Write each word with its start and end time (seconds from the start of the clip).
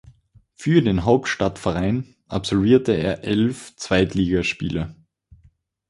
Für 0.55 0.81
den 0.81 1.05
Hauptstadtverein 1.05 2.15
absolvierte 2.27 2.93
er 2.93 3.23
elf 3.23 3.75
Zweitligaspiele. 3.75 4.95